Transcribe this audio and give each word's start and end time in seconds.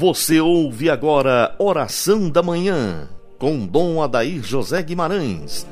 Você 0.00 0.40
ouve 0.40 0.88
agora 0.88 1.54
Oração 1.58 2.30
da 2.30 2.42
Manhã, 2.42 3.06
com 3.38 3.66
Dom 3.66 4.02
Adair 4.02 4.42
José 4.42 4.82
Guimarães. 4.82 5.66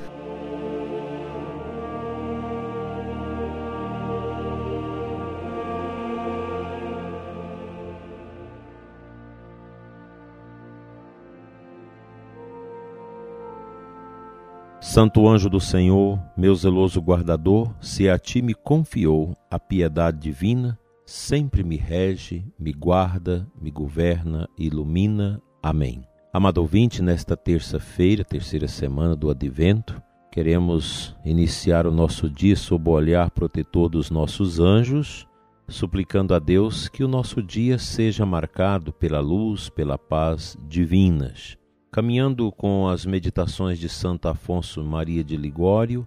Santo 14.79 15.27
anjo 15.27 15.49
do 15.49 15.59
Senhor, 15.59 16.19
meu 16.37 16.55
zeloso 16.55 17.01
guardador, 17.01 17.75
se 17.81 18.11
a 18.11 18.19
ti 18.19 18.43
me 18.43 18.53
confiou 18.53 19.35
a 19.51 19.59
piedade 19.59 20.19
divina, 20.19 20.79
sempre 21.09 21.65
me 21.65 21.79
rege, 21.79 22.45
me 22.59 22.71
guarda, 22.71 23.51
me 23.59 23.71
governa, 23.71 24.47
ilumina. 24.59 25.41
Amém. 25.63 26.05
Amado 26.31 26.59
ouvinte, 26.59 27.01
nesta 27.01 27.35
terça-feira, 27.35 28.23
terceira 28.23 28.69
semana 28.69 29.17
do 29.17 29.31
Advento, 29.31 30.03
queremos 30.31 31.17
iniciar 31.25 31.87
o 31.87 31.91
nosso 31.91 32.29
dia 32.29 32.55
sob 32.55 32.91
o 32.91 32.93
olhar 32.93 33.31
protetor 33.31 33.89
dos 33.89 34.11
nossos 34.11 34.61
anjos, 34.61 35.27
suplicando 35.67 36.35
a 36.35 36.39
Deus 36.39 36.89
que 36.89 37.03
o 37.03 37.09
nosso 37.09 37.43
dia 37.43 37.79
seja 37.79 38.27
marcado 38.27 38.93
pela 38.93 39.19
luz, 39.19 39.71
pela 39.71 39.97
paz 39.97 40.59
divinas. 40.69 41.57
Caminhando 41.91 42.53
com 42.53 42.87
as 42.87 43.07
meditações 43.07 43.79
de 43.79 43.89
Santo 43.89 44.29
Afonso 44.29 44.85
Maria 44.85 45.25
de 45.25 45.39
Ligório, 45.39 46.07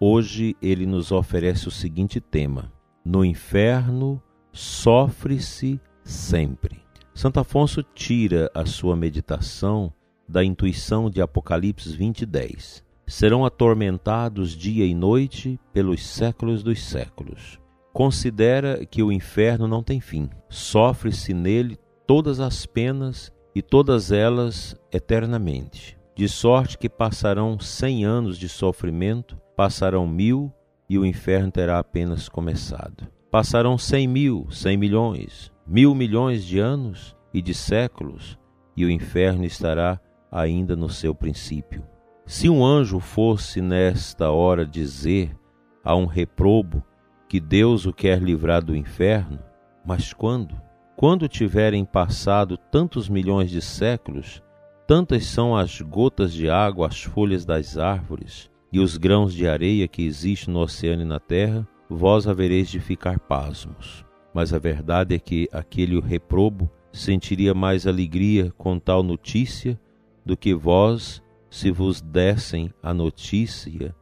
hoje 0.00 0.56
ele 0.62 0.86
nos 0.86 1.12
oferece 1.12 1.68
o 1.68 1.70
seguinte 1.70 2.18
tema: 2.18 2.72
No 3.04 3.22
inferno 3.22 4.22
sofre-se 4.52 5.80
sempre. 6.02 6.82
Santo 7.14 7.40
Afonso 7.40 7.82
tira 7.82 8.50
a 8.54 8.64
sua 8.64 8.94
meditação 8.94 9.92
da 10.28 10.44
intuição 10.44 11.10
de 11.10 11.20
Apocalipse 11.20 11.96
20, 11.96 12.24
10. 12.26 12.84
Serão 13.06 13.44
atormentados 13.44 14.52
dia 14.52 14.84
e 14.84 14.94
noite 14.94 15.58
pelos 15.72 16.06
séculos 16.06 16.62
dos 16.62 16.84
séculos. 16.84 17.58
Considera 17.92 18.84
que 18.84 19.02
o 19.02 19.10
inferno 19.10 19.66
não 19.66 19.82
tem 19.82 20.00
fim. 20.00 20.28
Sofre-se 20.48 21.32
nele 21.32 21.78
todas 22.06 22.38
as 22.38 22.66
penas 22.66 23.32
e 23.54 23.62
todas 23.62 24.12
elas 24.12 24.76
eternamente. 24.92 25.98
De 26.14 26.28
sorte 26.28 26.76
que 26.76 26.88
passarão 26.88 27.58
cem 27.58 28.04
anos 28.04 28.38
de 28.38 28.48
sofrimento, 28.48 29.40
passarão 29.56 30.06
mil 30.06 30.52
e 30.88 30.98
o 30.98 31.04
inferno 31.04 31.50
terá 31.50 31.78
apenas 31.78 32.28
começado. 32.28 33.08
Passarão 33.30 33.76
cem 33.76 34.06
mil, 34.06 34.46
cem 34.50 34.76
milhões, 34.78 35.52
mil 35.66 35.94
milhões 35.94 36.42
de 36.44 36.58
anos 36.58 37.14
e 37.32 37.42
de 37.42 37.52
séculos, 37.52 38.38
e 38.74 38.86
o 38.86 38.90
inferno 38.90 39.44
estará 39.44 40.00
ainda 40.32 40.74
no 40.74 40.88
seu 40.88 41.14
princípio. 41.14 41.84
Se 42.24 42.48
um 42.48 42.64
anjo 42.64 43.00
fosse 43.00 43.60
nesta 43.60 44.30
hora 44.30 44.64
dizer 44.64 45.36
a 45.84 45.94
um 45.94 46.06
reprobo 46.06 46.82
que 47.28 47.38
Deus 47.38 47.84
o 47.84 47.92
quer 47.92 48.22
livrar 48.22 48.64
do 48.64 48.74
inferno, 48.74 49.38
mas 49.84 50.14
quando? 50.14 50.54
Quando 50.96 51.28
tiverem 51.28 51.84
passado 51.84 52.56
tantos 52.56 53.10
milhões 53.10 53.50
de 53.50 53.60
séculos, 53.60 54.42
tantas 54.86 55.26
são 55.26 55.54
as 55.54 55.82
gotas 55.82 56.32
de 56.32 56.48
água, 56.48 56.86
as 56.86 57.02
folhas 57.02 57.44
das 57.44 57.76
árvores 57.76 58.50
e 58.72 58.80
os 58.80 58.96
grãos 58.96 59.34
de 59.34 59.46
areia 59.46 59.86
que 59.86 60.02
existem 60.02 60.52
no 60.52 60.60
oceano 60.60 61.02
e 61.02 61.04
na 61.04 61.20
terra, 61.20 61.68
vós 61.88 62.26
havereis 62.26 62.68
de 62.68 62.80
ficar 62.80 63.18
pasmos. 63.18 64.04
Mas 64.34 64.52
a 64.52 64.58
verdade 64.58 65.14
é 65.14 65.18
que 65.18 65.48
aquele 65.52 65.98
reprobo 66.00 66.70
sentiria 66.92 67.54
mais 67.54 67.86
alegria 67.86 68.52
com 68.56 68.78
tal 68.78 69.02
notícia 69.02 69.80
do 70.24 70.36
que 70.36 70.54
vós, 70.54 71.22
se 71.50 71.70
vos 71.70 72.00
dessem 72.00 72.72
a 72.82 72.92
notícia 72.92 73.94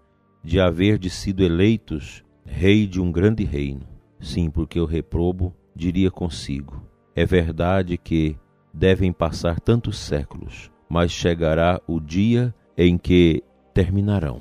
de 0.43 0.61
haver 0.61 0.99
de 0.99 1.09
sido 1.09 1.43
eleitos 1.43 2.25
rei 2.45 2.87
de 2.87 3.01
um 3.01 3.13
grande 3.13 3.45
reino. 3.45 3.87
Sim, 4.21 4.51
porque 4.51 4.81
o 4.81 4.87
reprobo 4.87 5.55
diria 5.75 6.11
consigo: 6.11 6.83
É 7.15 7.25
verdade 7.25 7.97
que 7.97 8.37
devem 8.73 9.13
passar 9.13 9.61
tantos 9.61 9.99
séculos, 9.99 10.71
mas 10.89 11.13
chegará 11.13 11.81
o 11.87 12.01
dia 12.01 12.55
em 12.77 12.99
que 12.99 13.43
terminarão. 13.73 14.41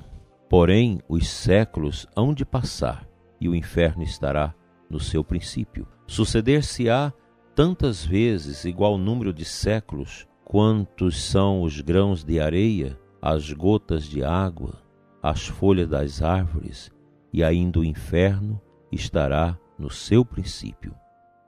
Porém, 0.49 0.99
os 1.07 1.27
séculos 1.27 2.07
hão 2.15 2.33
de 2.33 2.45
passar 2.45 3.07
e 3.39 3.49
o 3.49 3.55
inferno 3.55 4.03
estará 4.03 4.53
no 4.89 4.99
seu 4.99 5.23
princípio. 5.23 5.87
Suceder-se-á 6.07 7.13
tantas 7.55 8.05
vezes 8.05 8.65
igual 8.65 8.97
número 8.97 9.33
de 9.33 9.45
séculos 9.45 10.27
quantos 10.43 11.23
são 11.23 11.61
os 11.61 11.81
grãos 11.81 12.23
de 12.23 12.39
areia, 12.39 12.99
as 13.21 13.51
gotas 13.51 14.03
de 14.03 14.23
água, 14.23 14.81
as 15.21 15.47
folhas 15.47 15.89
das 15.89 16.21
árvores, 16.21 16.91
e 17.33 17.43
ainda 17.43 17.79
o 17.79 17.83
inferno 17.83 18.61
estará 18.91 19.57
no 19.77 19.89
seu 19.89 20.23
princípio. 20.23 20.95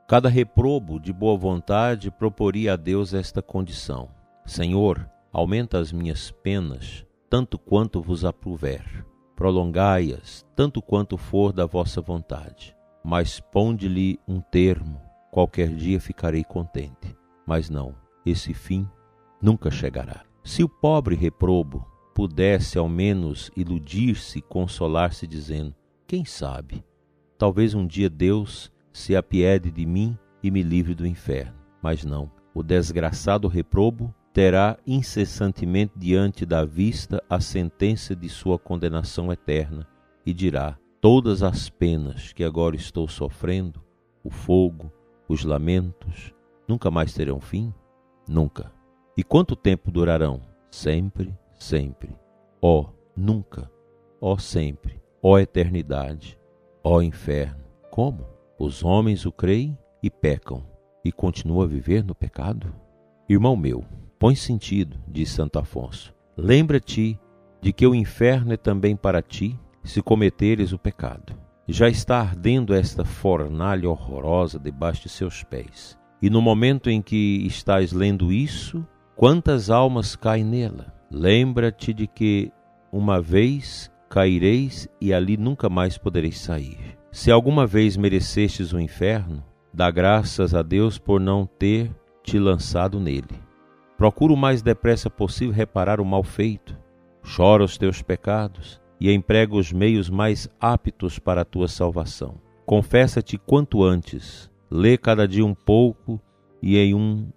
Cada 0.08 0.30
reprobo 0.30 1.00
de 1.00 1.14
boa 1.14 1.38
vontade 1.38 2.10
proporia 2.10 2.74
a 2.74 2.76
Deus 2.76 3.14
esta 3.14 3.42
condição: 3.42 4.10
Senhor, 4.46 5.08
aumenta 5.32 5.78
as 5.78 5.92
minhas 5.92 6.32
penas, 6.32 7.06
tanto 7.30 7.60
quanto 7.60 8.02
vos 8.02 8.26
aprouver 8.26 9.06
prolongai-as 9.38 10.44
tanto 10.56 10.82
quanto 10.82 11.16
for 11.16 11.54
da 11.54 11.68
vossa 11.68 12.02
vontade. 12.02 12.76
Mas 13.04 13.40
ponde-lhe 13.40 14.20
um 14.28 14.42
termo, 14.42 15.00
qualquer 15.32 15.70
dia 15.70 16.02
ficarei 16.02 16.44
contente. 16.44 17.16
Mas 17.46 17.70
não, 17.70 17.96
esse 18.26 18.54
fim 18.54 18.90
nunca 19.40 19.70
chegará. 19.70 20.26
Se 20.44 20.64
o 20.64 20.68
pobre 20.68 21.16
reprobo 21.16 21.86
pudesse 22.16 22.80
ao 22.80 22.90
menos 22.90 23.52
iludir-se 23.56 24.42
consolar-se 24.42 25.28
dizendo: 25.28 25.74
Quem 26.08 26.26
sabe, 26.26 26.84
talvez 27.38 27.76
um 27.76 27.86
dia 27.86 28.10
Deus 28.10 28.72
se 28.92 29.16
apiede 29.16 29.72
de 29.72 29.86
mim 29.86 30.18
e 30.42 30.50
me 30.50 30.64
livre 30.64 30.96
do 30.96 31.06
inferno. 31.06 31.56
Mas 31.80 32.04
não, 32.04 32.32
o 32.56 32.64
desgraçado 32.64 33.48
reprobo 33.48 34.14
terá 34.38 34.78
incessantemente 34.86 35.94
diante 35.98 36.46
da 36.46 36.64
vista 36.64 37.24
a 37.28 37.40
sentença 37.40 38.16
de 38.16 38.30
sua 38.30 38.60
condenação 38.60 39.34
eterna 39.34 39.88
e 40.24 40.32
dirá: 40.32 40.78
Todas 41.02 41.42
as 41.42 41.72
penas 41.72 42.34
que 42.34 42.44
agora 42.44 42.76
estou 42.76 43.08
sofrendo, 43.08 43.84
o 44.24 44.30
fogo, 44.30 44.94
os 45.28 45.44
lamentos, 45.44 46.36
nunca 46.68 46.92
mais 46.92 47.16
terão 47.16 47.42
fim? 47.42 47.74
Nunca. 48.30 48.72
E 49.18 49.24
quanto 49.24 49.56
tempo 49.56 49.90
durarão? 49.90 50.40
Sempre, 50.70 51.36
sempre. 51.58 52.16
Ó, 52.62 52.82
oh, 52.82 52.90
nunca. 53.16 53.72
Ó, 54.22 54.34
oh, 54.34 54.38
sempre. 54.38 55.02
Ó, 55.20 55.32
oh, 55.32 55.40
eternidade. 55.40 56.38
Ó, 56.84 57.02
inferno. 57.02 57.64
Como? 57.90 58.24
Os 58.60 58.84
homens 58.84 59.26
o 59.26 59.32
creem 59.32 59.76
e 60.04 60.12
pecam 60.12 60.64
e 61.04 61.12
continuam 61.12 61.64
a 61.64 61.66
viver 61.66 62.04
no 62.04 62.14
pecado? 62.14 62.72
Irmão 63.28 63.58
meu, 63.58 63.84
Põe 64.20 64.36
sentido, 64.36 64.98
diz 65.08 65.30
Santo 65.30 65.60
Afonso. 65.60 66.14
Lembra-te 66.36 67.20
de 67.62 67.72
que 67.72 67.86
o 67.86 67.94
inferno 67.94 68.54
é 68.54 68.58
também 68.58 68.96
para 68.96 69.22
ti, 69.22 69.60
se 69.84 70.02
cometeres 70.02 70.74
o 70.74 70.80
pecado. 70.80 71.34
Já 71.68 71.88
está 71.88 72.20
ardendo 72.20 72.74
esta 72.74 73.06
fornalha 73.06 73.90
horrorosa 73.90 74.58
debaixo 74.58 75.04
de 75.04 75.10
seus 75.10 75.44
pés. 75.44 75.98
E 76.22 76.30
no 76.30 76.42
momento 76.42 76.90
em 76.90 77.02
que 77.02 77.46
estás 77.46 77.92
lendo 77.92 78.32
isso, 78.32 78.86
quantas 79.16 79.70
almas 79.70 80.16
caem 80.16 80.44
nela? 80.44 80.94
Lembra-te 81.12 81.94
de 81.94 82.08
que 82.08 82.52
uma 82.92 83.22
vez 83.22 83.92
caireis 84.10 84.88
e 85.00 85.14
ali 85.14 85.38
nunca 85.38 85.70
mais 85.70 85.98
podereis 85.98 86.40
sair. 86.40 86.98
Se 87.12 87.30
alguma 87.30 87.68
vez 87.68 87.96
merecestes 87.96 88.74
o 88.74 88.80
inferno, 88.80 89.44
dá 89.74 89.92
graças 89.92 90.56
a 90.56 90.64
Deus 90.64 90.98
por 90.98 91.20
não 91.20 91.46
ter 91.46 91.92
te 92.24 92.40
lançado 92.40 93.00
nele. 93.00 93.47
Procura 93.98 94.32
o 94.32 94.38
mais 94.38 94.62
depressa 94.62 95.10
possível 95.10 95.54
reparar 95.54 96.00
o 96.00 96.06
mal 96.06 96.22
feito. 96.22 96.78
Chora 97.36 97.64
os 97.64 97.80
teus 97.80 98.00
pecados 98.00 98.80
e 99.00 99.12
emprega 99.12 99.56
os 99.56 99.74
meios 99.74 100.08
mais 100.08 100.48
aptos 100.60 101.18
para 101.18 101.42
a 101.42 101.46
tua 101.46 101.68
salvação. 101.68 102.36
Confessa-te 102.64 103.40
quanto 103.40 103.84
antes. 103.84 104.52
Lê 104.70 105.00
cada 105.00 105.28
dia 105.28 105.44
um 105.44 105.56
pouco 105.56 106.22
e 106.62 106.78
em 106.78 106.94
um, 106.94 107.28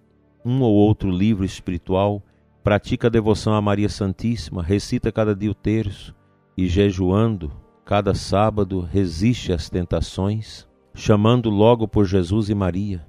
um 0.44 0.60
ou 0.60 0.74
outro 0.74 1.10
livro 1.10 1.46
espiritual 1.46 2.22
pratica 2.62 3.06
a 3.06 3.10
devoção 3.10 3.54
a 3.54 3.62
Maria 3.62 3.88
Santíssima, 3.88 4.62
recita 4.62 5.10
cada 5.10 5.34
dia 5.34 5.50
o 5.50 5.54
terço 5.54 6.14
e 6.56 6.68
jejuando 6.68 7.50
cada 7.86 8.14
sábado 8.14 8.80
resiste 8.80 9.50
às 9.50 9.70
tentações, 9.70 10.68
chamando 10.92 11.48
logo 11.48 11.88
por 11.88 12.04
Jesus 12.04 12.50
e 12.50 12.54
Maria. 12.54 13.06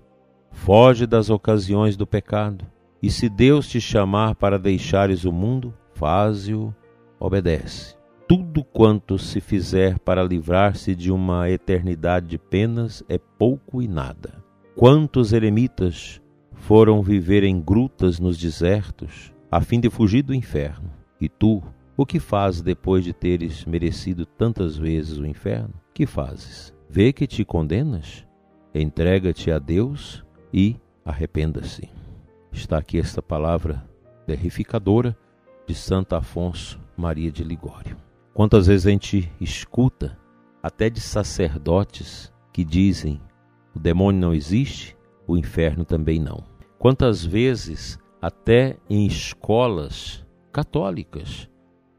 Foge 0.52 1.06
das 1.06 1.30
ocasiões 1.30 1.98
do 1.98 2.08
pecado 2.08 2.66
e 3.02 3.10
se 3.10 3.28
Deus 3.28 3.68
te 3.68 3.82
chamar 3.82 4.36
para 4.36 4.60
deixares 4.60 5.26
o 5.26 5.32
mundo, 5.32 5.74
faze-o, 5.94 6.74
obedece. 7.20 7.96
Tudo 8.28 8.64
quanto 8.64 9.18
se 9.18 9.42
fizer 9.42 10.00
para 10.00 10.24
livrar-se 10.24 10.96
de 10.96 11.12
uma 11.12 11.50
eternidade 11.50 12.28
de 12.28 12.38
penas 12.38 13.04
é 13.10 13.18
pouco 13.18 13.82
e 13.82 13.88
nada. 13.88 14.42
Quantos 14.76 15.34
eremitas 15.34 16.22
foram 16.54 17.02
viver 17.02 17.44
em 17.44 17.60
grutas 17.60 18.20
nos 18.20 18.38
desertos, 18.38 19.34
a 19.52 19.60
fim 19.60 19.80
de 19.80 19.90
fugir 19.90 20.22
do 20.22 20.34
inferno. 20.34 20.90
E 21.20 21.28
tu, 21.28 21.62
o 21.98 22.06
que 22.06 22.20
fazes 22.20 22.62
depois 22.62 23.04
de 23.04 23.12
teres 23.12 23.66
merecido 23.66 24.26
tantas 24.26 24.78
vezes 24.78 25.18
o 25.18 25.26
inferno? 25.26 25.74
Que 25.94 26.06
fazes? 26.06 26.74
Vê 26.90 27.12
que 27.12 27.28
te 27.28 27.44
condenas? 27.44 28.26
Entrega-te 28.74 29.52
a 29.52 29.60
Deus 29.60 30.24
e 30.54 30.78
arrependa-se. 31.04 32.01
Está 32.52 32.78
aqui 32.78 33.00
esta 33.00 33.22
palavra 33.22 33.84
terrificadora 34.26 35.18
de 35.66 35.74
Santo 35.74 36.16
Afonso 36.16 36.80
Maria 36.98 37.32
de 37.32 37.44
Ligório. 37.44 37.98
Quantas 38.34 38.68
vezes 38.68 38.88
a 38.88 38.90
gente 38.90 39.32
escuta 39.40 40.18
até 40.62 40.90
de 40.90 41.00
sacerdotes 41.00 42.32
que 42.52 42.64
dizem 42.64 43.22
o 43.76 43.80
demônio 43.80 44.20
não 44.20 44.34
existe, 44.34 44.98
o 45.26 45.38
inferno 45.38 45.86
também 45.86 46.20
não. 46.20 46.44
Quantas 46.78 47.26
vezes 47.26 47.98
até 48.22 48.78
em 48.90 49.06
escolas 49.06 50.26
católicas 50.52 51.50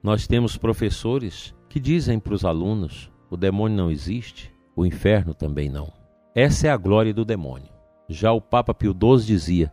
nós 0.03 0.27
temos 0.27 0.57
professores 0.57 1.55
que 1.69 1.81
dizem 1.81 2.19
para 2.19 2.35
os 2.35 2.45
alunos: 2.45 3.11
o 3.31 3.37
demônio 3.37 3.77
não 3.77 3.91
existe, 3.91 4.53
o 4.77 4.85
inferno 4.85 5.33
também 5.33 5.71
não. 5.71 5.93
Essa 6.35 6.67
é 6.69 6.71
a 6.71 6.77
glória 6.77 7.15
do 7.15 7.25
demônio. 7.25 7.71
Já 8.09 8.33
o 8.33 8.41
Papa 8.41 8.75
Pio 8.75 8.93
XII 8.93 9.27
dizia: 9.27 9.73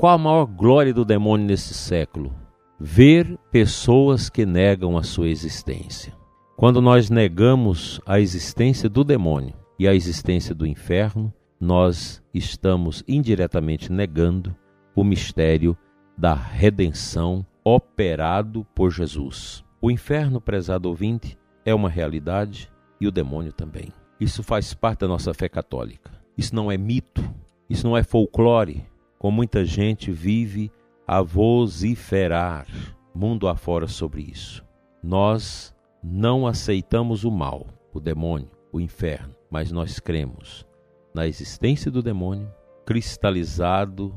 qual 0.00 0.14
a 0.14 0.18
maior 0.18 0.46
glória 0.46 0.94
do 0.94 1.04
demônio 1.04 1.46
nesse 1.46 1.74
século? 1.74 2.34
Ver 2.80 3.38
pessoas 3.50 4.30
que 4.30 4.46
negam 4.46 4.96
a 4.96 5.02
sua 5.02 5.28
existência. 5.28 6.14
Quando 6.56 6.80
nós 6.80 7.10
negamos 7.10 8.00
a 8.06 8.18
existência 8.18 8.88
do 8.88 9.04
demônio 9.04 9.52
e 9.78 9.86
a 9.86 9.94
existência 9.94 10.54
do 10.54 10.66
inferno, 10.66 11.30
nós 11.60 12.22
estamos 12.32 13.04
indiretamente 13.06 13.92
negando 13.92 14.56
o 14.96 15.04
mistério 15.04 15.76
da 16.16 16.32
redenção 16.32 17.44
operado 17.62 18.66
por 18.74 18.90
Jesus. 18.90 19.62
O 19.82 19.90
inferno, 19.90 20.40
prezado 20.40 20.88
ouvinte, 20.88 21.38
é 21.62 21.74
uma 21.74 21.90
realidade 21.90 22.72
e 22.98 23.06
o 23.06 23.12
demônio 23.12 23.52
também. 23.52 23.92
Isso 24.18 24.42
faz 24.42 24.72
parte 24.72 25.00
da 25.00 25.08
nossa 25.08 25.34
fé 25.34 25.46
católica. 25.46 26.10
Isso 26.38 26.54
não 26.54 26.72
é 26.72 26.78
mito, 26.78 27.22
isso 27.68 27.86
não 27.86 27.94
é 27.94 28.02
folclore, 28.02 28.88
como 29.20 29.36
muita 29.36 29.66
gente 29.66 30.10
vive 30.10 30.72
a 31.06 31.20
vociferar 31.20 32.66
mundo 33.14 33.48
afora 33.48 33.86
sobre 33.86 34.22
isso. 34.22 34.64
Nós 35.02 35.76
não 36.02 36.46
aceitamos 36.46 37.22
o 37.22 37.30
mal, 37.30 37.66
o 37.92 38.00
demônio, 38.00 38.50
o 38.72 38.80
inferno, 38.80 39.36
mas 39.50 39.70
nós 39.70 40.00
cremos 40.00 40.66
na 41.14 41.26
existência 41.26 41.90
do 41.90 42.02
demônio, 42.02 42.50
cristalizado 42.86 44.16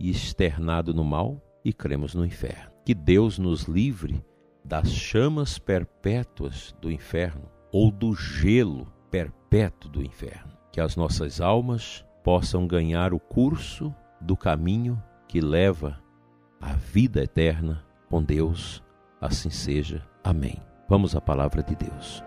e 0.00 0.10
externado 0.10 0.92
no 0.92 1.04
mal, 1.04 1.40
e 1.64 1.72
cremos 1.72 2.12
no 2.12 2.26
inferno. 2.26 2.72
Que 2.84 2.94
Deus 2.94 3.38
nos 3.38 3.64
livre 3.64 4.24
das 4.64 4.90
chamas 4.90 5.56
perpétuas 5.56 6.74
do 6.80 6.90
inferno 6.90 7.48
ou 7.70 7.92
do 7.92 8.12
gelo 8.12 8.92
perpétuo 9.08 9.88
do 9.88 10.02
inferno. 10.02 10.52
Que 10.72 10.80
as 10.80 10.96
nossas 10.96 11.40
almas 11.40 12.04
possam 12.24 12.66
ganhar 12.66 13.14
o 13.14 13.20
curso 13.20 13.94
do 14.22 14.36
caminho 14.36 15.02
que 15.28 15.40
leva 15.40 15.98
à 16.60 16.72
vida 16.72 17.22
eterna 17.22 17.84
com 18.08 18.22
Deus. 18.22 18.82
Assim 19.20 19.50
seja. 19.50 20.06
Amém. 20.22 20.60
Vamos 20.88 21.16
à 21.16 21.20
palavra 21.20 21.62
de 21.62 21.74
Deus. 21.74 22.22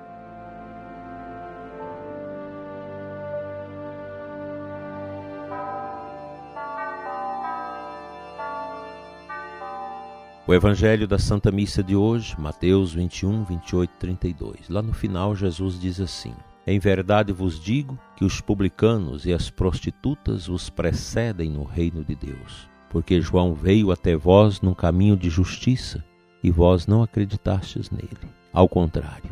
O 10.48 10.54
Evangelho 10.54 11.08
da 11.08 11.18
Santa 11.18 11.52
Missa 11.52 11.82
de 11.82 11.96
hoje, 11.96 12.40
Mateus 12.40 12.94
21, 12.94 13.44
28, 13.46 13.92
32. 13.98 14.70
Lá 14.70 14.82
no 14.82 14.94
final, 14.94 15.36
Jesus 15.36 15.80
diz 15.80 16.00
assim: 16.00 16.36
Em 16.68 16.80
verdade 16.80 17.32
vos 17.32 17.60
digo 17.60 17.98
que 18.16 18.26
os 18.26 18.42
publicanos 18.42 19.26
e 19.26 19.34
as 19.34 19.52
prostitutas 19.52 20.48
vos 20.48 20.70
precedem 20.70 21.50
no 21.50 21.64
reino 21.64 22.04
de 22.04 22.16
Deus. 22.16 22.68
Porque 22.90 23.22
João 23.22 23.54
veio 23.54 23.92
até 23.92 24.16
vós 24.16 24.62
num 24.62 24.74
caminho 24.74 25.16
de 25.16 25.30
justiça 25.30 26.04
e 26.44 26.50
vós 26.50 26.88
não 26.88 27.04
acreditastes 27.04 27.92
nele. 27.92 28.30
Ao 28.52 28.68
contrário, 28.68 29.30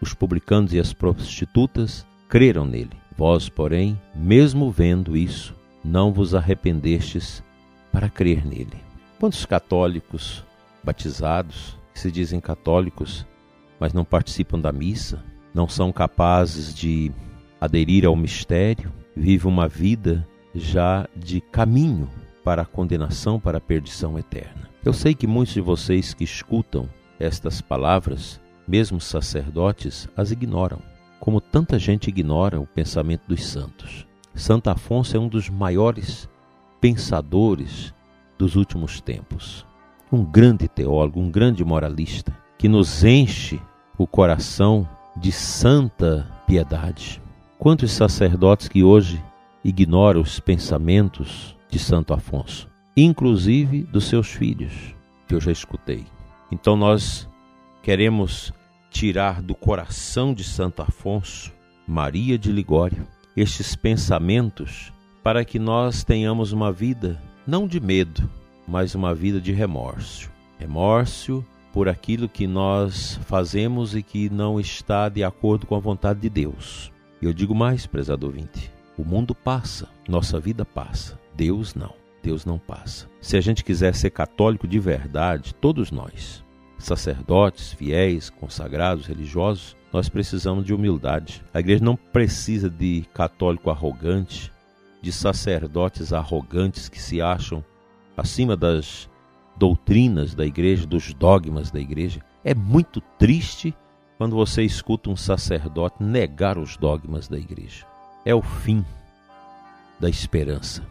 os 0.00 0.12
publicanos 0.12 0.74
e 0.74 0.80
as 0.80 0.92
prostitutas 0.92 2.06
creram 2.28 2.66
nele. 2.66 2.96
Vós, 3.16 3.48
porém, 3.48 3.98
mesmo 4.14 4.70
vendo 4.70 5.16
isso, 5.16 5.54
não 5.82 6.12
vos 6.12 6.34
arrependestes 6.34 7.42
para 7.92 8.10
crer 8.10 8.44
nele. 8.44 8.76
Quantos 9.18 9.46
católicos 9.46 10.44
batizados, 10.82 11.78
que 11.94 12.00
se 12.00 12.10
dizem 12.10 12.40
católicos, 12.40 13.26
mas 13.78 13.92
não 13.92 14.04
participam 14.04 14.60
da 14.60 14.72
missa, 14.72 15.24
não 15.54 15.68
são 15.68 15.92
capazes 15.92 16.74
de 16.74 17.12
aderir 17.60 18.04
ao 18.04 18.16
mistério, 18.16 18.92
vivem 19.16 19.50
uma 19.50 19.68
vida 19.68 20.26
já 20.54 21.08
de 21.16 21.40
caminho 21.40 22.10
para 22.42 22.62
a 22.62 22.66
condenação, 22.66 23.40
para 23.40 23.58
a 23.58 23.60
perdição 23.60 24.18
eterna. 24.18 24.68
Eu 24.84 24.92
sei 24.92 25.14
que 25.14 25.26
muitos 25.26 25.54
de 25.54 25.60
vocês 25.60 26.12
que 26.12 26.24
escutam 26.24 26.88
estas 27.18 27.60
palavras, 27.60 28.40
mesmo 28.66 29.00
sacerdotes, 29.00 30.08
as 30.16 30.30
ignoram, 30.30 30.80
como 31.20 31.40
tanta 31.40 31.78
gente 31.78 32.08
ignora 32.08 32.60
o 32.60 32.66
pensamento 32.66 33.22
dos 33.26 33.46
santos. 33.46 34.06
Santo 34.34 34.68
Afonso 34.68 35.16
é 35.16 35.20
um 35.20 35.28
dos 35.28 35.48
maiores 35.48 36.28
pensadores 36.80 37.94
dos 38.36 38.56
últimos 38.56 39.00
tempos 39.00 39.64
um 40.14 40.24
grande 40.24 40.68
teólogo, 40.68 41.20
um 41.20 41.28
grande 41.28 41.64
moralista, 41.64 42.32
que 42.56 42.68
nos 42.68 43.02
enche 43.02 43.60
o 43.98 44.06
coração 44.06 44.88
de 45.16 45.32
santa 45.32 46.26
piedade. 46.46 47.22
Quantos 47.58 47.92
sacerdotes 47.92 48.68
que 48.68 48.82
hoje 48.82 49.22
ignoram 49.64 50.20
os 50.20 50.38
pensamentos 50.40 51.56
de 51.70 51.78
Santo 51.78 52.12
Afonso, 52.12 52.68
inclusive 52.96 53.82
dos 53.84 54.04
seus 54.04 54.28
filhos, 54.28 54.94
que 55.26 55.34
eu 55.34 55.40
já 55.40 55.50
escutei. 55.50 56.04
Então 56.52 56.76
nós 56.76 57.28
queremos 57.82 58.52
tirar 58.90 59.42
do 59.42 59.54
coração 59.54 60.34
de 60.34 60.44
Santo 60.44 60.82
Afonso, 60.82 61.52
Maria 61.86 62.38
de 62.38 62.52
Ligório, 62.52 63.06
estes 63.36 63.74
pensamentos 63.74 64.92
para 65.22 65.44
que 65.44 65.58
nós 65.58 66.04
tenhamos 66.04 66.52
uma 66.52 66.70
vida 66.70 67.20
não 67.46 67.66
de 67.66 67.80
medo, 67.80 68.28
mas 68.68 68.94
uma 68.94 69.14
vida 69.14 69.40
de 69.40 69.52
remorso. 69.52 70.30
Remorso 70.58 71.44
por 71.74 71.88
aquilo 71.88 72.28
que 72.28 72.46
nós 72.46 73.18
fazemos 73.26 73.96
e 73.96 74.02
que 74.02 74.30
não 74.30 74.60
está 74.60 75.08
de 75.08 75.24
acordo 75.24 75.66
com 75.66 75.74
a 75.74 75.80
vontade 75.80 76.20
de 76.20 76.30
Deus. 76.30 76.92
Eu 77.20 77.32
digo 77.32 77.52
mais, 77.52 77.84
prezado 77.84 78.26
ouvinte: 78.26 78.70
o 78.96 79.04
mundo 79.04 79.34
passa, 79.34 79.88
nossa 80.08 80.38
vida 80.38 80.64
passa, 80.64 81.18
Deus 81.34 81.74
não. 81.74 81.92
Deus 82.22 82.46
não 82.46 82.58
passa. 82.58 83.06
Se 83.20 83.36
a 83.36 83.40
gente 83.40 83.64
quiser 83.64 83.92
ser 83.94 84.10
católico 84.10 84.68
de 84.68 84.78
verdade, 84.78 85.52
todos 85.52 85.90
nós, 85.90 86.42
sacerdotes, 86.78 87.72
fiéis, 87.72 88.30
consagrados, 88.30 89.06
religiosos, 89.06 89.76
nós 89.92 90.08
precisamos 90.08 90.64
de 90.64 90.72
humildade. 90.72 91.42
A 91.52 91.58
igreja 91.58 91.84
não 91.84 91.96
precisa 91.96 92.70
de 92.70 93.04
católico 93.12 93.68
arrogante, 93.68 94.50
de 95.02 95.12
sacerdotes 95.12 96.12
arrogantes 96.12 96.88
que 96.88 97.02
se 97.02 97.20
acham 97.20 97.62
acima 98.16 98.56
das 98.56 99.10
doutrinas 99.56 100.34
da 100.34 100.44
igreja, 100.44 100.86
dos 100.86 101.12
dogmas 101.14 101.70
da 101.70 101.80
igreja. 101.80 102.20
É 102.44 102.54
muito 102.54 103.00
triste 103.18 103.74
quando 104.18 104.36
você 104.36 104.62
escuta 104.62 105.10
um 105.10 105.16
sacerdote 105.16 106.02
negar 106.02 106.58
os 106.58 106.76
dogmas 106.76 107.28
da 107.28 107.38
igreja. 107.38 107.86
É 108.24 108.34
o 108.34 108.42
fim 108.42 108.84
da 109.98 110.08
esperança. 110.08 110.82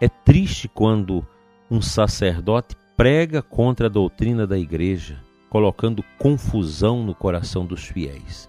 É 0.00 0.08
triste 0.08 0.68
quando 0.68 1.26
um 1.70 1.82
sacerdote 1.82 2.76
prega 2.96 3.42
contra 3.42 3.86
a 3.86 3.90
doutrina 3.90 4.46
da 4.46 4.58
igreja, 4.58 5.22
colocando 5.50 6.04
confusão 6.18 7.02
no 7.04 7.14
coração 7.14 7.66
dos 7.66 7.84
fiéis. 7.84 8.48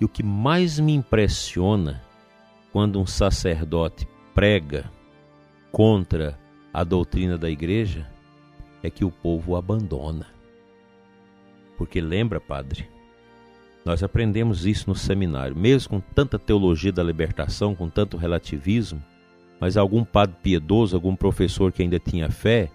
E 0.00 0.04
o 0.04 0.08
que 0.08 0.22
mais 0.22 0.78
me 0.78 0.94
impressiona 0.94 2.02
quando 2.72 3.00
um 3.00 3.06
sacerdote 3.06 4.06
prega 4.34 4.90
contra 5.70 6.38
a 6.72 6.84
doutrina 6.84 7.36
da 7.36 7.50
igreja 7.50 8.11
é 8.82 8.90
que 8.90 9.04
o 9.04 9.10
povo 9.10 9.56
abandona. 9.56 10.26
Porque 11.76 12.00
lembra, 12.00 12.40
padre, 12.40 12.88
nós 13.84 14.02
aprendemos 14.02 14.64
isso 14.64 14.88
no 14.88 14.94
seminário, 14.94 15.56
mesmo 15.56 15.90
com 15.90 16.00
tanta 16.00 16.38
teologia 16.38 16.92
da 16.92 17.02
libertação, 17.02 17.74
com 17.74 17.88
tanto 17.88 18.16
relativismo, 18.16 19.02
mas 19.60 19.76
algum 19.76 20.04
padre 20.04 20.36
piedoso, 20.42 20.96
algum 20.96 21.16
professor 21.16 21.72
que 21.72 21.82
ainda 21.82 21.98
tinha 21.98 22.30
fé, 22.30 22.70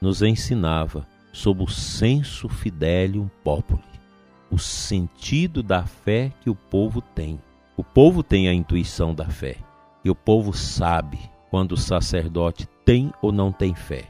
nos 0.00 0.22
ensinava 0.22 1.06
sobre 1.32 1.64
o 1.64 1.68
senso 1.68 2.48
fidelium 2.48 3.30
populi, 3.44 3.82
o 4.50 4.58
sentido 4.58 5.62
da 5.62 5.84
fé 5.84 6.32
que 6.40 6.50
o 6.50 6.54
povo 6.54 7.00
tem. 7.00 7.40
O 7.76 7.84
povo 7.84 8.22
tem 8.22 8.48
a 8.48 8.52
intuição 8.52 9.14
da 9.14 9.26
fé 9.26 9.56
e 10.04 10.10
o 10.10 10.14
povo 10.14 10.52
sabe 10.52 11.18
quando 11.50 11.72
o 11.72 11.76
sacerdote 11.76 12.68
tem 12.84 13.12
ou 13.22 13.32
não 13.32 13.52
tem 13.52 13.74
fé, 13.74 14.04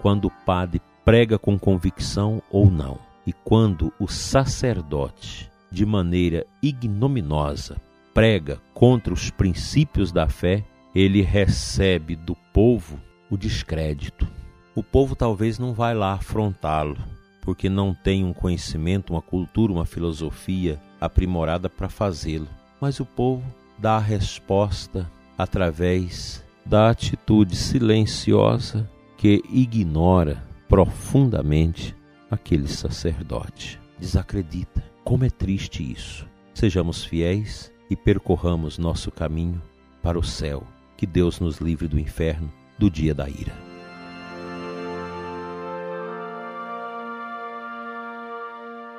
quando 0.00 0.26
o 0.26 0.30
padre 0.44 0.80
prega 1.10 1.40
com 1.40 1.58
convicção 1.58 2.40
ou 2.48 2.70
não, 2.70 2.96
e 3.26 3.32
quando 3.32 3.92
o 3.98 4.06
sacerdote, 4.06 5.50
de 5.68 5.84
maneira 5.84 6.46
ignominosa, 6.62 7.78
prega 8.14 8.60
contra 8.72 9.12
os 9.12 9.28
princípios 9.28 10.12
da 10.12 10.28
fé, 10.28 10.64
ele 10.94 11.20
recebe 11.20 12.14
do 12.14 12.36
povo 12.52 12.96
o 13.28 13.36
descrédito. 13.36 14.24
O 14.72 14.84
povo 14.84 15.16
talvez 15.16 15.58
não 15.58 15.74
vai 15.74 15.96
lá 15.96 16.12
afrontá-lo, 16.12 16.96
porque 17.40 17.68
não 17.68 17.92
tem 17.92 18.24
um 18.24 18.32
conhecimento, 18.32 19.12
uma 19.12 19.20
cultura, 19.20 19.72
uma 19.72 19.86
filosofia 19.86 20.80
aprimorada 21.00 21.68
para 21.68 21.88
fazê-lo. 21.88 22.46
Mas 22.80 23.00
o 23.00 23.04
povo 23.04 23.42
dá 23.76 23.96
a 23.96 23.98
resposta 23.98 25.10
através 25.36 26.44
da 26.64 26.88
atitude 26.88 27.56
silenciosa 27.56 28.88
que 29.16 29.42
ignora 29.50 30.48
profundamente 30.70 31.96
aquele 32.30 32.68
sacerdote. 32.68 33.80
Desacredita. 33.98 34.82
Como 35.02 35.24
é 35.24 35.28
triste 35.28 35.82
isso. 35.82 36.28
Sejamos 36.54 37.04
fiéis 37.04 37.72
e 37.90 37.96
percorramos 37.96 38.78
nosso 38.78 39.10
caminho 39.10 39.60
para 40.00 40.16
o 40.16 40.22
céu. 40.22 40.62
Que 40.96 41.06
Deus 41.06 41.40
nos 41.40 41.58
livre 41.58 41.88
do 41.88 41.98
inferno, 41.98 42.52
do 42.78 42.88
dia 42.88 43.12
da 43.12 43.28
ira. 43.28 43.52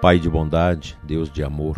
Pai 0.01 0.20
de 0.20 0.30
bondade, 0.30 0.98
Deus 1.04 1.32
de 1.32 1.42
amor, 1.42 1.78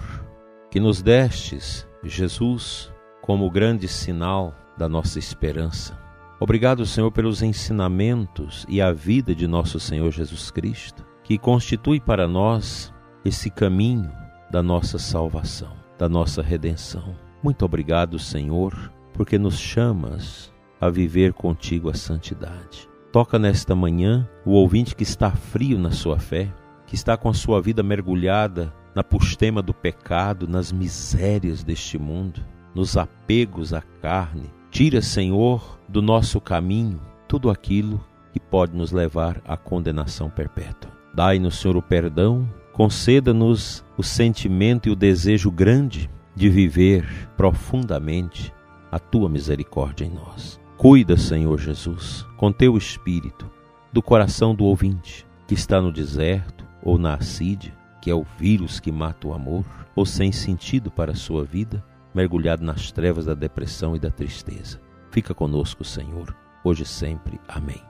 que 0.71 0.79
nos 0.79 1.03
destes, 1.03 1.87
Jesus, 2.03 2.91
como 3.21 3.51
grande 3.51 3.87
sinal 3.87 4.55
da 4.75 4.89
nossa 4.89 5.19
esperança. 5.19 6.02
Obrigado, 6.43 6.85
Senhor, 6.85 7.09
pelos 7.09 7.41
ensinamentos 7.41 8.65
e 8.67 8.81
a 8.81 8.91
vida 8.91 9.33
de 9.33 9.47
nosso 9.47 9.79
Senhor 9.79 10.11
Jesus 10.11 10.51
Cristo, 10.51 11.05
que 11.23 11.37
constitui 11.37 12.01
para 12.01 12.27
nós 12.27 12.93
esse 13.23 13.49
caminho 13.49 14.11
da 14.51 14.61
nossa 14.61 14.99
salvação, 14.99 15.71
da 15.97 16.09
nossa 16.09 16.41
redenção. 16.41 17.15
Muito 17.41 17.63
obrigado, 17.63 18.19
Senhor, 18.19 18.91
porque 19.13 19.37
nos 19.37 19.57
chamas 19.57 20.53
a 20.81 20.89
viver 20.89 21.31
contigo 21.31 21.89
a 21.89 21.93
santidade. 21.93 22.89
Toca 23.09 23.39
nesta 23.39 23.73
manhã 23.73 24.29
o 24.45 24.51
ouvinte 24.51 24.97
que 24.97 25.03
está 25.03 25.31
frio 25.31 25.79
na 25.79 25.91
sua 25.91 26.19
fé, 26.19 26.53
que 26.85 26.93
está 26.93 27.15
com 27.15 27.29
a 27.29 27.33
sua 27.33 27.61
vida 27.61 27.81
mergulhada 27.81 28.73
na 28.93 29.01
pustema 29.01 29.61
do 29.61 29.73
pecado, 29.73 30.45
nas 30.45 30.73
misérias 30.73 31.63
deste 31.63 31.97
mundo, 31.97 32.45
nos 32.75 32.97
apegos 32.97 33.73
à 33.73 33.81
carne. 33.81 34.51
Tira, 34.73 35.03
Senhor, 35.03 35.79
do 35.87 36.01
nosso 36.01 36.41
caminho 36.41 36.99
tudo 37.27 37.51
aquilo 37.51 38.03
que 38.31 38.39
pode 38.39 38.75
nos 38.75 38.91
levar 38.91 39.39
à 39.45 39.55
condenação 39.55 40.31
perpétua. 40.31 40.91
Dai-nos, 41.13 41.59
Senhor, 41.59 41.77
o 41.77 41.81
perdão, 41.81 42.49
conceda-nos 42.71 43.85
o 43.95 44.01
sentimento 44.01 44.89
e 44.89 44.91
o 44.91 44.95
desejo 44.95 45.51
grande 45.51 46.09
de 46.35 46.49
viver 46.49 47.05
profundamente 47.37 48.51
a 48.91 48.97
tua 48.97 49.29
misericórdia 49.29 50.05
em 50.05 50.09
nós. 50.09 50.59
Cuida, 50.75 51.17
Senhor 51.17 51.59
Jesus, 51.59 52.25
com 52.35 52.51
teu 52.51 52.75
espírito, 52.75 53.47
do 53.91 54.01
coração 54.01 54.55
do 54.55 54.65
ouvinte 54.65 55.23
que 55.45 55.53
está 55.53 55.79
no 55.79 55.91
deserto 55.91 56.65
ou 56.81 56.97
na 56.97 57.13
assídia, 57.13 57.77
que 58.01 58.09
é 58.09 58.15
o 58.15 58.25
vírus 58.39 58.79
que 58.79 58.91
mata 58.91 59.27
o 59.27 59.35
amor, 59.35 59.65
ou 59.95 60.03
sem 60.03 60.31
sentido 60.31 60.89
para 60.89 61.11
a 61.11 61.15
sua 61.15 61.45
vida, 61.45 61.85
mergulhado 62.13 62.63
nas 62.63 62.91
trevas 62.91 63.25
da 63.25 63.33
depressão 63.33 63.95
e 63.95 63.99
da 63.99 64.11
tristeza. 64.11 64.79
Fica 65.11 65.33
conosco, 65.33 65.83
Senhor, 65.83 66.35
hoje 66.63 66.83
e 66.83 66.85
sempre. 66.85 67.39
Amém. 67.47 67.81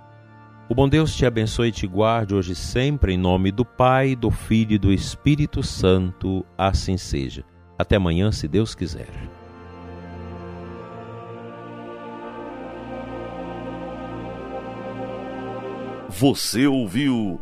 O 0.69 0.75
bom 0.75 0.87
Deus 0.87 1.13
te 1.15 1.25
abençoe 1.25 1.67
e 1.67 1.71
te 1.71 1.85
guarde 1.85 2.33
hoje 2.33 2.53
e 2.53 2.55
sempre, 2.55 3.13
em 3.13 3.17
nome 3.17 3.51
do 3.51 3.65
Pai, 3.65 4.15
do 4.15 4.31
Filho 4.31 4.73
e 4.73 4.77
do 4.77 4.91
Espírito 4.91 5.61
Santo. 5.61 6.45
Assim 6.57 6.97
seja. 6.97 7.43
Até 7.77 7.97
amanhã, 7.97 8.31
se 8.31 8.47
Deus 8.47 8.73
quiser. 8.73 9.09
Você 16.09 16.65
ouviu 16.67 17.41